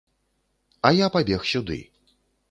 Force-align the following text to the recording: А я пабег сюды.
А 0.87 0.91
я 0.99 1.07
пабег 1.15 1.45
сюды. 1.51 1.77